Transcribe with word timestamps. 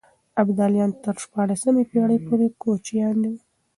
ابداليان 0.41 0.91
تر 1.03 1.15
شپاړسمې 1.23 1.83
پېړۍ 1.91 2.17
پورې 2.27 2.47
کوچيان 2.63 3.15
وو. 3.25 3.35